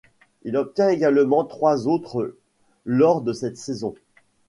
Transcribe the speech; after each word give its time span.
Il 0.41 0.57
obtient 0.57 0.89
également 0.89 1.43
trois 1.45 1.87
autres 1.87 2.33
lors 2.85 3.21
de 3.21 3.33
cette 3.33 3.57
saison. 3.57 3.93